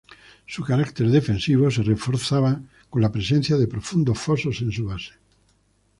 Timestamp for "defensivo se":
1.11-1.83